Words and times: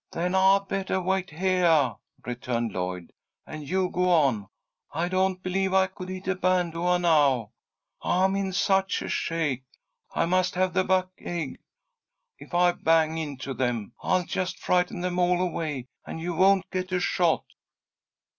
"Then 0.13 0.33
I'd 0.33 0.67
bettah 0.67 0.99
wait 0.99 1.29
heah," 1.29 1.95
returned 2.25 2.71
Lloyd, 2.73 3.13
"and 3.45 3.69
you 3.69 3.87
go 3.91 4.09
on. 4.09 4.47
I 4.91 5.07
don't 5.07 5.43
believe 5.43 5.75
I 5.75 5.85
could 5.85 6.09
hit 6.09 6.27
a 6.27 6.33
bahn 6.33 6.71
doah 6.71 6.97
now, 6.97 7.51
I'm 8.01 8.35
in 8.35 8.51
such 8.51 9.03
a 9.03 9.07
shake. 9.07 9.65
I 10.15 10.25
must 10.25 10.55
have 10.55 10.73
the 10.73 10.83
'buck 10.83 11.11
ague.' 11.23 11.59
If 12.39 12.55
I 12.55 12.71
bang 12.71 13.19
into 13.19 13.53
them, 13.53 13.93
I'll 14.01 14.25
just 14.25 14.57
frighten 14.57 15.01
them 15.01 15.19
all 15.19 15.39
away, 15.39 15.87
and 16.03 16.19
you 16.19 16.33
won't 16.33 16.71
get 16.71 16.91
a 16.91 16.99
shot." 16.99 17.43